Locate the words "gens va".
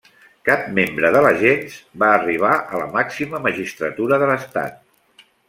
1.43-2.09